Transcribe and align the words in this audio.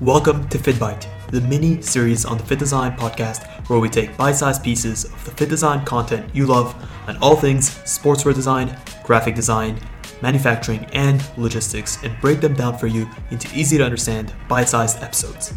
Welcome 0.00 0.48
to 0.48 0.56
FittBite, 0.56 1.06
the 1.30 1.42
mini 1.42 1.82
series 1.82 2.24
on 2.24 2.38
the 2.38 2.44
FittDesign 2.44 2.96
podcast 2.96 3.46
where 3.68 3.78
we 3.78 3.90
take 3.90 4.16
bite 4.16 4.32
sized 4.32 4.64
pieces 4.64 5.04
of 5.04 5.24
the 5.26 5.30
FittDesign 5.30 5.84
content 5.84 6.34
you 6.34 6.46
love 6.46 6.74
on 7.06 7.18
all 7.18 7.36
things 7.36 7.68
sportswear 7.80 8.34
design, 8.34 8.78
graphic 9.04 9.34
design, 9.34 9.78
manufacturing, 10.22 10.86
and 10.94 11.22
logistics 11.36 12.02
and 12.02 12.18
break 12.22 12.40
them 12.40 12.54
down 12.54 12.78
for 12.78 12.86
you 12.86 13.06
into 13.30 13.54
easy 13.54 13.76
to 13.76 13.84
understand 13.84 14.32
bite 14.48 14.70
sized 14.70 15.02
episodes. 15.02 15.52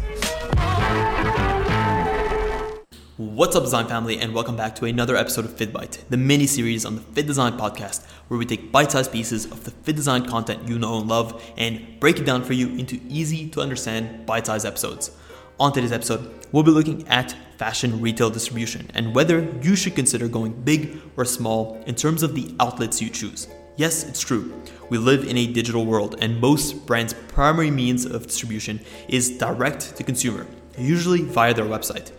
What's 3.16 3.54
up, 3.54 3.62
design 3.62 3.86
family, 3.86 4.18
and 4.18 4.34
welcome 4.34 4.56
back 4.56 4.74
to 4.74 4.86
another 4.86 5.14
episode 5.14 5.44
of 5.44 5.54
FittBite, 5.54 6.08
the 6.10 6.16
mini 6.16 6.48
series 6.48 6.84
on 6.84 6.96
the 6.96 7.00
FittDesign 7.00 7.56
podcast, 7.56 8.04
where 8.26 8.38
we 8.38 8.44
take 8.44 8.72
bite 8.72 8.90
sized 8.90 9.12
pieces 9.12 9.44
of 9.44 9.62
the 9.62 9.70
FittDesign 9.70 10.28
content 10.28 10.68
you 10.68 10.80
know 10.80 10.98
and 10.98 11.08
love 11.08 11.40
and 11.56 12.00
break 12.00 12.18
it 12.18 12.26
down 12.26 12.42
for 12.42 12.54
you 12.54 12.70
into 12.70 13.00
easy 13.08 13.48
to 13.50 13.60
understand 13.60 14.26
bite 14.26 14.46
sized 14.46 14.66
episodes. 14.66 15.12
On 15.60 15.72
today's 15.72 15.92
episode, 15.92 16.44
we'll 16.50 16.64
be 16.64 16.72
looking 16.72 17.06
at 17.06 17.36
fashion 17.56 18.00
retail 18.00 18.30
distribution 18.30 18.90
and 18.94 19.14
whether 19.14 19.48
you 19.62 19.76
should 19.76 19.94
consider 19.94 20.26
going 20.26 20.52
big 20.62 21.00
or 21.16 21.24
small 21.24 21.80
in 21.86 21.94
terms 21.94 22.24
of 22.24 22.34
the 22.34 22.52
outlets 22.58 23.00
you 23.00 23.10
choose. 23.10 23.46
Yes, 23.76 24.02
it's 24.02 24.22
true. 24.22 24.60
We 24.90 24.98
live 24.98 25.22
in 25.22 25.38
a 25.38 25.46
digital 25.46 25.86
world, 25.86 26.16
and 26.20 26.40
most 26.40 26.84
brands' 26.84 27.14
primary 27.28 27.70
means 27.70 28.06
of 28.06 28.26
distribution 28.26 28.80
is 29.06 29.38
direct 29.38 29.96
to 29.96 30.02
consumer, 30.02 30.48
usually 30.76 31.22
via 31.22 31.54
their 31.54 31.64
website. 31.64 32.10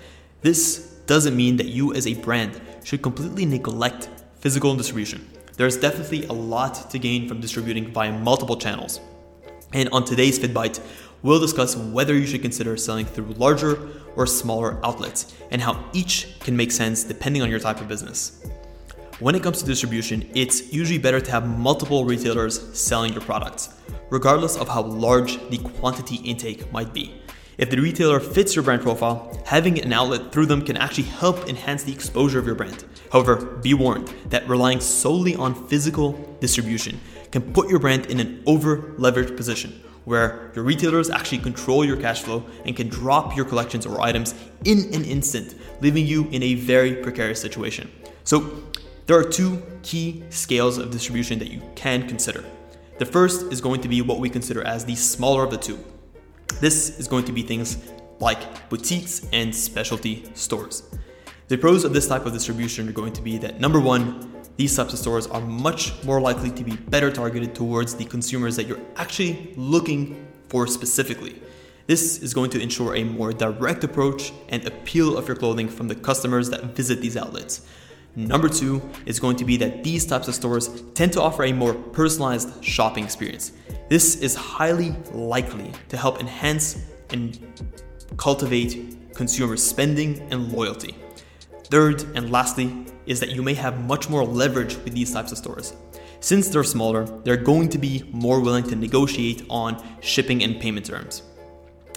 This 0.46 0.78
doesn't 1.08 1.36
mean 1.36 1.58
that 1.58 1.66
you 1.66 1.96
as 1.96 2.06
a 2.06 2.14
brand 2.14 2.62
should 2.84 3.02
completely 3.02 3.48
neglect 3.48 4.10
physical 4.42 4.76
distribution. 4.76 5.28
There's 5.58 5.76
definitely 5.76 6.26
a 6.26 6.34
lot 6.34 6.92
to 6.92 7.00
gain 7.00 7.28
from 7.28 7.42
distributing 7.42 7.92
via 7.92 8.12
multiple 8.12 8.56
channels. 8.56 9.00
And 9.74 9.90
on 9.90 10.06
today's 10.06 10.38
FittBite, 10.38 10.80
we'll 11.24 11.40
discuss 11.40 11.76
whether 11.76 12.14
you 12.14 12.28
should 12.28 12.44
consider 12.44 12.78
selling 12.78 13.08
through 13.08 13.34
larger 13.40 13.90
or 14.16 14.28
smaller 14.28 14.78
outlets 14.86 15.34
and 15.50 15.64
how 15.64 15.84
each 15.94 16.40
can 16.42 16.56
make 16.56 16.72
sense 16.72 17.04
depending 17.04 17.42
on 17.42 17.50
your 17.50 17.60
type 17.60 17.82
of 17.82 17.88
business. 17.88 18.46
When 19.18 19.34
it 19.34 19.42
comes 19.42 19.62
to 19.62 19.66
distribution, 19.66 20.30
it's 20.36 20.72
usually 20.72 21.00
better 21.00 21.22
to 21.22 21.32
have 21.32 21.48
multiple 21.48 22.06
retailers 22.06 22.78
selling 22.80 23.14
your 23.14 23.24
products, 23.24 23.70
regardless 24.12 24.58
of 24.58 24.68
how 24.68 24.84
large 24.84 25.40
the 25.50 25.58
quantity 25.58 26.18
intake 26.18 26.72
might 26.72 26.94
be. 26.94 27.20
If 27.58 27.70
the 27.70 27.80
retailer 27.80 28.20
fits 28.20 28.54
your 28.54 28.64
brand 28.64 28.82
profile, 28.82 29.42
having 29.46 29.80
an 29.80 29.94
outlet 29.94 30.32
through 30.32 30.48
them 30.48 30.62
can 30.62 30.76
actually 30.76 31.06
help 31.06 31.48
enhance 31.48 31.84
the 31.84 31.94
exposure 31.94 32.38
of 32.38 32.46
your 32.46 32.56
brand. 32.56 32.84
However, 33.12 33.38
be 33.38 33.74
warned 33.74 34.14
that 34.30 34.48
relying 34.50 34.82
solely 34.82 35.36
on 35.36 35.68
physical 35.68 36.38
distribution 36.42 37.00
can 37.32 37.54
put 37.54 37.70
your 37.70 37.80
brand 37.80 38.08
in 38.08 38.20
an 38.20 38.44
over 38.46 38.78
leveraged 38.98 39.38
position 39.38 39.82
where 40.04 40.52
your 40.54 40.64
retailers 40.64 41.10
actually 41.10 41.40
control 41.40 41.84
your 41.84 41.98
cash 41.98 42.22
flow 42.22 42.46
and 42.66 42.76
can 42.76 42.90
drop 42.90 43.36
your 43.36 43.46
collections 43.46 43.86
or 43.86 44.02
items 44.02 44.36
in 44.64 44.94
an 44.94 45.04
instant, 45.04 45.56
leaving 45.82 46.06
you 46.06 46.28
in 46.32 46.44
a 46.44 46.56
very 46.56 46.96
precarious 46.96 47.42
situation. 47.42 47.92
So, 48.24 48.64
there 49.08 49.18
are 49.18 49.24
two 49.24 49.62
key 49.82 50.24
scales 50.30 50.78
of 50.78 50.92
distribution 50.92 51.40
that 51.40 51.52
you 51.52 51.62
can 51.76 52.08
consider. 52.08 52.44
The 52.98 53.06
first 53.06 53.52
is 53.52 53.62
going 53.62 53.82
to 53.82 53.88
be 53.88 54.02
what 54.02 54.20
we 54.20 54.30
consider 54.30 54.64
as 54.64 54.86
the 54.86 54.96
smaller 54.96 55.44
of 55.44 55.52
the 55.52 55.58
two, 55.58 55.80
this 56.60 57.00
is 57.00 57.08
going 57.08 57.26
to 57.26 57.32
be 57.32 57.42
things 57.42 57.78
like 58.20 58.70
boutiques 58.70 59.28
and 59.34 59.54
specialty 59.54 60.26
stores. 60.34 60.84
The 61.48 61.58
pros 61.58 61.84
of 61.84 61.94
this 61.94 62.08
type 62.08 62.26
of 62.26 62.34
distribution 62.34 62.90
are 62.90 62.94
going 62.94 63.14
to 63.14 63.22
be 63.22 63.38
that 63.40 63.60
number 63.60 63.80
one, 63.80 64.32
these 64.58 64.76
types 64.76 64.94
of 64.94 65.00
stores 65.00 65.28
are 65.28 65.42
much 65.42 66.04
more 66.04 66.22
likely 66.22 66.50
to 66.52 66.64
be 66.64 66.76
better 66.76 67.12
targeted 67.12 67.54
towards 67.54 67.96
the 67.96 68.06
consumers 68.06 68.56
that 68.56 68.68
you're 68.68 68.80
actually 68.96 69.54
looking 69.56 70.26
for 70.48 70.66
specifically. 70.66 71.42
This 71.88 72.24
is 72.24 72.34
going 72.34 72.50
to 72.52 72.60
ensure 72.60 72.96
a 72.96 73.04
more 73.04 73.32
direct 73.32 73.84
approach 73.84 74.34
and 74.50 74.66
appeal 74.66 75.18
of 75.18 75.28
your 75.28 75.38
clothing 75.38 75.68
from 75.68 75.88
the 75.88 75.94
customers 75.96 76.50
that 76.50 76.64
visit 76.76 77.00
these 77.00 77.16
outlets. 77.16 77.68
Number 78.16 78.48
two 78.48 78.82
is 79.06 79.20
going 79.20 79.36
to 79.38 79.46
be 79.46 79.58
that 79.58 79.84
these 79.84 80.06
types 80.06 80.30
of 80.30 80.36
stores 80.36 80.70
tend 80.94 81.12
to 81.14 81.22
offer 81.22 81.44
a 81.44 81.52
more 81.52 81.74
personalized 81.74 82.64
shopping 82.64 83.04
experience. 83.04 83.52
This 83.90 84.16
is 84.22 84.36
highly 84.36 84.96
likely 85.12 85.72
to 85.90 85.98
help 85.98 86.22
enhance 86.22 86.86
and 87.12 87.38
cultivate 88.16 89.14
consumer 89.14 89.58
spending 89.58 90.22
and 90.32 90.54
loyalty. 90.54 90.96
Third 91.66 92.04
and 92.16 92.32
lastly 92.32 92.86
is 93.06 93.20
that 93.20 93.32
you 93.32 93.44
may 93.44 93.54
have 93.54 93.84
much 93.86 94.10
more 94.10 94.24
leverage 94.24 94.76
with 94.78 94.94
these 94.94 95.12
types 95.12 95.32
of 95.34 95.38
stores. 95.38 95.74
Since 96.22 96.50
they're 96.50 96.64
smaller, 96.64 97.06
they're 97.24 97.38
going 97.38 97.70
to 97.70 97.78
be 97.78 98.10
more 98.12 98.40
willing 98.40 98.64
to 98.70 98.76
negotiate 98.76 99.46
on 99.50 99.84
shipping 100.00 100.42
and 100.44 100.60
payment 100.60 100.86
terms. 100.86 101.22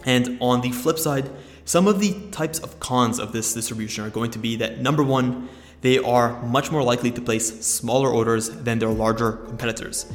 And 0.04 0.36
on 0.40 0.60
the 0.60 0.70
flip 0.70 0.98
side, 0.98 1.30
some 1.68 1.86
of 1.86 2.00
the 2.00 2.16
types 2.30 2.58
of 2.60 2.80
cons 2.80 3.18
of 3.18 3.32
this 3.32 3.52
distribution 3.52 4.02
are 4.02 4.08
going 4.08 4.30
to 4.30 4.38
be 4.38 4.56
that 4.56 4.80
number 4.80 5.02
one, 5.02 5.50
they 5.82 5.98
are 5.98 6.42
much 6.42 6.72
more 6.72 6.82
likely 6.82 7.10
to 7.10 7.20
place 7.20 7.60
smaller 7.60 8.08
orders 8.08 8.48
than 8.48 8.78
their 8.78 8.88
larger 8.88 9.32
competitors. 9.32 10.10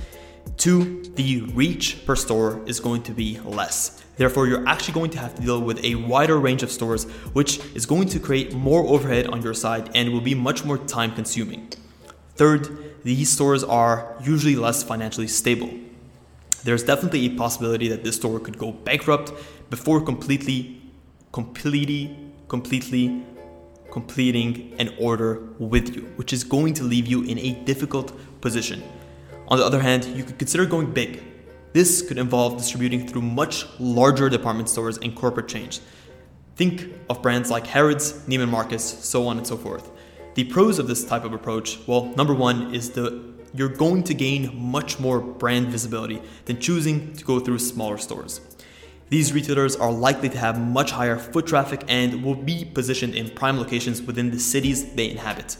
Two, 0.58 1.04
the 1.14 1.44
reach 1.54 2.08
per 2.08 2.16
store 2.16 2.60
is 2.66 2.80
going 2.80 3.04
to 3.04 3.12
be 3.12 3.40
less. 3.42 4.04
Therefore, 4.18 4.48
you're 4.48 4.68
actually 4.68 4.96
going 4.96 5.12
to 5.12 5.20
have 5.20 5.36
to 5.36 5.44
deal 5.44 5.62
with 5.62 5.84
a 5.86 5.94
wider 5.94 6.40
range 6.40 6.64
of 6.64 6.72
stores, 6.72 7.04
which 7.34 7.60
is 7.76 7.86
going 7.86 8.08
to 8.10 8.20
create 8.20 8.56
more 8.56 8.88
overhead 8.88 9.28
on 9.28 9.44
your 9.44 9.54
side 9.54 9.92
and 9.94 10.12
will 10.12 10.22
be 10.22 10.34
much 10.34 10.66
more 10.66 10.80
time 10.80 11.14
consuming. 11.14 11.70
Third, 12.36 13.04
these 13.04 13.30
stores 13.30 13.64
are 13.64 14.18
usually 14.24 14.56
less 14.56 14.82
financially 14.82 15.28
stable. 15.28 15.70
There's 16.64 16.82
definitely 16.82 17.28
a 17.28 17.36
possibility 17.36 17.90
that 17.90 18.04
this 18.04 18.16
store 18.16 18.40
could 18.40 18.58
go 18.58 18.72
bankrupt 18.72 19.32
before 19.70 20.02
completely, 20.02 20.80
completely, 21.34 22.18
completely 22.48 23.26
completing 23.92 24.74
an 24.80 24.90
order 25.00 25.50
with 25.60 25.96
you, 25.96 26.02
which 26.16 26.34
is 26.34 26.44
going 26.44 26.74
to 26.74 26.84
leave 26.84 27.06
you 27.06 27.24
in 27.24 27.38
a 27.38 27.52
difficult 27.64 28.12
position. 28.42 28.82
On 29.50 29.60
the 29.60 29.64
other 29.64 29.80
hand, 29.80 30.06
you 30.06 30.24
could 30.24 30.40
consider 30.40 30.66
going 30.66 30.92
big. 30.92 31.22
This 31.74 32.02
could 32.02 32.18
involve 32.18 32.58
distributing 32.58 33.08
through 33.08 33.22
much 33.22 33.68
larger 33.80 34.30
department 34.30 34.68
stores 34.70 34.98
and 34.98 35.16
corporate 35.16 35.48
chains. 35.48 35.82
Think 36.56 36.90
of 37.08 37.22
brands 37.22 37.52
like 37.52 37.68
Harrods, 37.68 38.14
Neiman 38.28 38.50
Marcus, 38.50 38.84
so 38.84 39.28
on 39.28 39.38
and 39.38 39.46
so 39.46 39.58
forth. 39.58 39.92
The 40.34 40.46
pros 40.46 40.80
of 40.80 40.88
this 40.88 41.04
type 41.06 41.24
of 41.24 41.34
approach, 41.34 41.80
well, 41.88 42.06
number 42.16 42.34
one 42.34 42.74
is 42.74 42.92
the 42.92 43.34
you're 43.56 43.70
going 43.70 44.02
to 44.06 44.16
gain 44.16 44.60
much 44.60 45.00
more 45.00 45.20
brand 45.20 45.68
visibility 45.68 46.20
than 46.46 46.60
choosing 46.60 47.14
to 47.14 47.24
go 47.24 47.40
through 47.40 47.60
smaller 47.60 48.00
stores. 48.00 48.42
These 49.10 49.34
retailers 49.34 49.76
are 49.76 49.92
likely 49.92 50.30
to 50.30 50.38
have 50.38 50.60
much 50.60 50.92
higher 50.92 51.18
foot 51.18 51.46
traffic 51.46 51.84
and 51.88 52.24
will 52.24 52.36
be 52.36 52.66
positioned 52.66 53.16
in 53.16 53.30
prime 53.30 53.58
locations 53.58 54.02
within 54.02 54.32
the 54.32 54.40
cities 54.40 54.94
they 54.94 55.12
inhabit. 55.12 55.58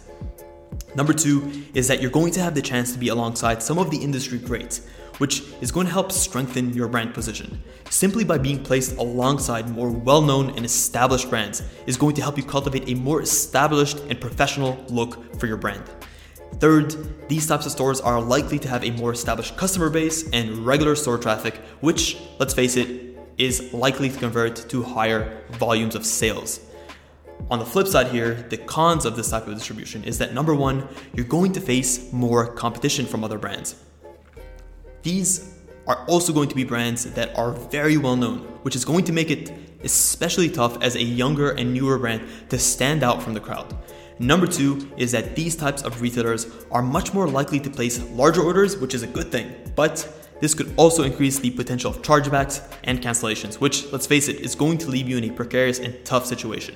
Number 0.96 1.14
two 1.14 1.64
is 1.74 1.88
that 1.88 2.02
you're 2.02 2.12
going 2.12 2.32
to 2.34 2.40
have 2.40 2.56
the 2.56 2.62
chance 2.62 2.94
to 2.94 3.00
be 3.00 3.10
alongside 3.10 3.62
some 3.62 3.80
of 3.80 3.90
the 3.90 3.98
industry 3.98 4.38
greats, 4.38 4.88
which 5.18 5.44
is 5.62 5.72
going 5.72 5.88
to 5.88 5.94
help 5.94 6.12
strengthen 6.12 6.74
your 6.74 6.88
brand 6.88 7.14
position. 7.14 7.62
Simply 7.90 8.24
by 8.24 8.38
being 8.38 8.64
placed 8.64 8.98
alongside 8.98 9.70
more 9.70 9.90
well 9.90 10.22
known 10.22 10.50
and 10.52 10.66
established 10.66 11.30
brands 11.30 11.64
is 11.88 11.98
going 11.98 12.16
to 12.16 12.22
help 12.22 12.38
you 12.38 12.44
cultivate 12.44 12.90
a 12.90 12.96
more 12.96 13.22
established 13.22 14.00
and 14.10 14.20
professional 14.20 14.84
look 14.90 15.40
for 15.40 15.48
your 15.48 15.58
brand. 15.58 15.84
Third, 16.60 17.28
these 17.30 17.48
types 17.48 17.66
of 17.66 17.72
stores 17.72 18.00
are 18.00 18.22
likely 18.22 18.60
to 18.60 18.68
have 18.68 18.84
a 18.84 18.92
more 18.92 19.12
established 19.12 19.58
customer 19.58 19.90
base 19.90 20.30
and 20.32 20.66
regular 20.66 20.96
store 20.96 21.18
traffic, 21.18 21.56
which, 21.82 22.18
let's 22.40 22.54
face 22.54 22.78
it, 22.78 23.13
is 23.38 23.74
likely 23.74 24.10
to 24.10 24.18
convert 24.18 24.56
to 24.70 24.84
higher 24.84 25.44
volumes 25.52 25.96
of 25.96 26.06
sales. 26.06 26.60
On 27.52 27.60
the 27.60 27.66
flip 27.66 27.88
side 27.88 28.08
here, 28.08 28.36
the 28.50 28.58
cons 28.58 29.06
of 29.06 29.16
this 29.16 29.30
type 29.30 29.48
of 29.48 29.54
distribution 29.54 30.04
is 30.04 30.18
that 30.20 30.34
number 30.34 30.56
one, 30.56 30.88
you're 31.14 31.26
going 31.26 31.52
to 31.54 31.60
face 31.60 32.12
more 32.14 32.48
competition 32.54 33.06
from 33.06 33.24
other 33.24 33.38
brands. 33.38 33.76
These 35.02 35.54
are 35.88 36.06
also 36.08 36.32
going 36.32 36.48
to 36.48 36.56
be 36.56 36.64
brands 36.64 37.04
that 37.14 37.38
are 37.38 37.52
very 37.52 37.98
well 37.98 38.16
known, 38.16 38.40
which 38.62 38.76
is 38.76 38.86
going 38.86 39.04
to 39.06 39.12
make 39.12 39.30
it 39.30 39.52
especially 39.84 40.50
tough 40.50 40.82
as 40.82 40.96
a 40.96 41.04
younger 41.04 41.52
and 41.52 41.74
newer 41.74 41.98
brand 41.98 42.22
to 42.50 42.58
stand 42.58 43.04
out 43.04 43.22
from 43.22 43.34
the 43.34 43.40
crowd. 43.40 43.76
Number 44.20 44.48
two 44.48 44.90
is 44.96 45.12
that 45.12 45.36
these 45.36 45.56
types 45.56 45.82
of 45.82 46.02
retailers 46.02 46.48
are 46.72 46.82
much 46.82 47.14
more 47.14 47.28
likely 47.28 47.60
to 47.60 47.70
place 47.70 48.02
larger 48.12 48.42
orders, 48.42 48.78
which 48.78 48.94
is 48.94 49.04
a 49.04 49.08
good 49.08 49.32
thing, 49.32 49.54
but 49.76 50.08
this 50.44 50.54
could 50.54 50.74
also 50.76 51.04
increase 51.04 51.40
the 51.40 51.52
potential 51.52 51.90
of 51.90 52.02
chargebacks 52.02 52.62
and 52.84 53.00
cancellations, 53.00 53.62
which, 53.62 53.90
let's 53.94 54.06
face 54.06 54.28
it, 54.28 54.42
is 54.42 54.56
going 54.56 54.78
to 54.80 54.90
leave 54.90 55.08
you 55.08 55.18
in 55.18 55.24
a 55.24 55.32
precarious 55.32 55.80
and 55.80 56.04
tough 56.04 56.26
situation. 56.26 56.76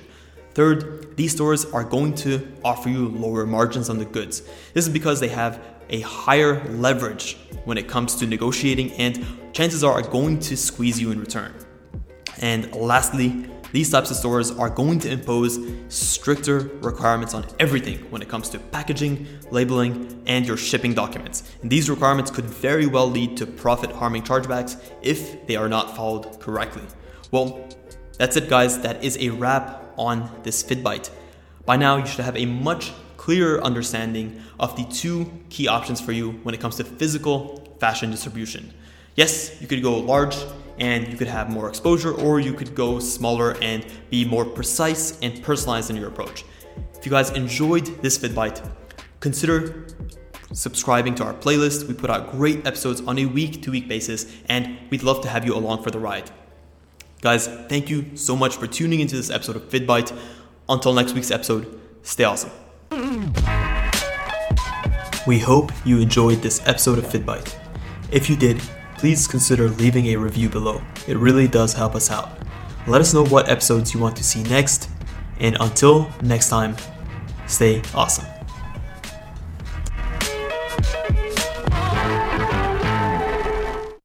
Third, 0.54 1.14
these 1.18 1.32
stores 1.32 1.66
are 1.66 1.84
going 1.84 2.14
to 2.14 2.50
offer 2.64 2.88
you 2.88 3.10
lower 3.10 3.44
margins 3.44 3.90
on 3.90 3.98
the 3.98 4.06
goods. 4.06 4.40
This 4.72 4.86
is 4.86 4.88
because 4.88 5.20
they 5.20 5.28
have 5.28 5.62
a 5.90 6.00
higher 6.00 6.66
leverage 6.70 7.36
when 7.66 7.76
it 7.76 7.88
comes 7.88 8.14
to 8.14 8.26
negotiating, 8.26 8.92
and 8.92 9.22
chances 9.52 9.84
are, 9.84 9.92
are 9.92 10.00
going 10.00 10.38
to 10.38 10.56
squeeze 10.56 10.98
you 10.98 11.10
in 11.10 11.20
return. 11.20 11.54
And 12.38 12.74
lastly, 12.74 13.50
these 13.72 13.90
types 13.90 14.10
of 14.10 14.16
stores 14.16 14.50
are 14.50 14.70
going 14.70 14.98
to 15.00 15.10
impose 15.10 15.58
stricter 15.88 16.60
requirements 16.80 17.34
on 17.34 17.44
everything 17.58 17.98
when 18.10 18.22
it 18.22 18.28
comes 18.28 18.48
to 18.50 18.58
packaging, 18.58 19.26
labeling, 19.50 20.22
and 20.26 20.46
your 20.46 20.56
shipping 20.56 20.94
documents. 20.94 21.42
And 21.62 21.70
these 21.70 21.90
requirements 21.90 22.30
could 22.30 22.46
very 22.46 22.86
well 22.86 23.10
lead 23.10 23.36
to 23.38 23.46
profit 23.46 23.92
harming 23.92 24.22
chargebacks 24.22 24.80
if 25.02 25.46
they 25.46 25.56
are 25.56 25.68
not 25.68 25.94
followed 25.94 26.40
correctly. 26.40 26.82
Well, 27.30 27.68
that's 28.18 28.36
it, 28.36 28.48
guys. 28.48 28.80
That 28.80 29.04
is 29.04 29.18
a 29.18 29.30
wrap 29.30 29.92
on 29.96 30.30
this 30.42 30.62
FittBite. 30.62 31.10
By 31.66 31.76
now, 31.76 31.96
you 31.98 32.06
should 32.06 32.24
have 32.24 32.36
a 32.36 32.46
much 32.46 32.92
clearer 33.18 33.62
understanding 33.62 34.40
of 34.58 34.74
the 34.76 34.84
two 34.84 35.30
key 35.50 35.68
options 35.68 36.00
for 36.00 36.12
you 36.12 36.30
when 36.42 36.54
it 36.54 36.60
comes 36.60 36.76
to 36.76 36.84
physical 36.84 37.76
fashion 37.78 38.10
distribution. 38.10 38.72
Yes, 39.16 39.60
you 39.60 39.66
could 39.66 39.82
go 39.82 39.98
large 39.98 40.36
and 40.78 41.08
you 41.08 41.16
could 41.16 41.28
have 41.28 41.50
more 41.50 41.68
exposure, 41.68 42.12
or 42.12 42.40
you 42.40 42.52
could 42.52 42.74
go 42.74 42.98
smaller 42.98 43.56
and 43.62 43.86
be 44.10 44.24
more 44.24 44.44
precise 44.44 45.18
and 45.20 45.42
personalized 45.42 45.90
in 45.90 45.96
your 45.96 46.08
approach. 46.08 46.44
If 46.94 47.06
you 47.06 47.10
guys 47.10 47.30
enjoyed 47.30 47.86
this 48.02 48.18
FittBite, 48.18 48.66
consider 49.20 49.86
subscribing 50.52 51.14
to 51.16 51.24
our 51.24 51.34
playlist. 51.34 51.86
We 51.86 51.94
put 51.94 52.10
out 52.10 52.30
great 52.30 52.66
episodes 52.66 53.00
on 53.02 53.18
a 53.18 53.26
week 53.26 53.62
to 53.62 53.70
week 53.70 53.88
basis, 53.88 54.26
and 54.48 54.78
we'd 54.90 55.02
love 55.02 55.20
to 55.22 55.28
have 55.28 55.44
you 55.44 55.54
along 55.54 55.82
for 55.82 55.90
the 55.90 55.98
ride. 55.98 56.30
Guys, 57.20 57.48
thank 57.68 57.90
you 57.90 58.16
so 58.16 58.36
much 58.36 58.56
for 58.56 58.66
tuning 58.66 59.00
into 59.00 59.16
this 59.16 59.30
episode 59.30 59.56
of 59.56 59.68
FittBite. 59.68 60.16
Until 60.68 60.92
next 60.92 61.14
week's 61.14 61.30
episode, 61.30 61.80
stay 62.02 62.24
awesome. 62.24 62.50
We 65.26 65.38
hope 65.38 65.72
you 65.84 65.98
enjoyed 66.00 66.42
this 66.42 66.66
episode 66.66 66.98
of 66.98 67.04
FittBite. 67.04 67.54
If 68.10 68.30
you 68.30 68.36
did, 68.36 68.60
please 68.98 69.26
consider 69.26 69.68
leaving 69.68 70.06
a 70.06 70.16
review 70.16 70.48
below. 70.48 70.82
It 71.06 71.16
really 71.16 71.48
does 71.48 71.72
help 71.72 71.94
us 71.94 72.10
out. 72.10 72.30
Let 72.86 73.00
us 73.00 73.14
know 73.14 73.24
what 73.24 73.48
episodes 73.48 73.94
you 73.94 74.00
want 74.00 74.16
to 74.16 74.24
see 74.24 74.42
next, 74.44 74.90
and 75.40 75.56
until 75.60 76.10
next 76.22 76.48
time, 76.48 76.76
stay 77.46 77.82
awesome. 77.94 78.37